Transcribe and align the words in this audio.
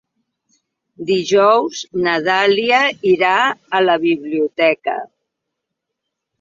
Dijous 1.09 1.83
na 2.07 2.15
Dàlia 2.29 2.81
irà 3.13 3.37
a 3.81 3.85
la 3.87 4.01
biblioteca. 4.09 4.99